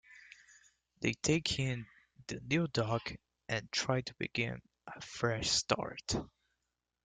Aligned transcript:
They 1.01 1.13
take 1.13 1.59
in 1.59 1.85
the 2.25 2.39
new 2.41 2.67
dog 2.67 3.01
and 3.47 3.71
try 3.71 4.01
to 4.01 4.15
begin 4.15 4.59
a 4.87 4.99
fresh 4.99 5.51
start. 5.51 6.15